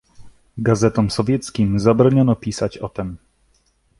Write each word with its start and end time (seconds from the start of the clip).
"Gazetom 0.57 1.11
sowieckim 1.11 1.79
zabroniono 1.79 2.35
pisać 2.35 2.77
o 2.77 2.89
tem." 2.89 3.17